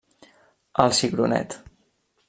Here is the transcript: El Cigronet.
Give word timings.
El 0.85 0.95
Cigronet. 1.01 1.57